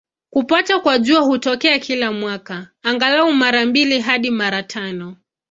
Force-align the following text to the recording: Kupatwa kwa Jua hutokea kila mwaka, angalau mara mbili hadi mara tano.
Kupatwa 0.33 0.79
kwa 0.79 0.99
Jua 0.99 1.19
hutokea 1.21 1.79
kila 1.79 2.11
mwaka, 2.11 2.67
angalau 2.83 3.31
mara 3.33 3.65
mbili 3.65 3.99
hadi 4.01 4.31
mara 4.31 4.63
tano. 4.63 5.15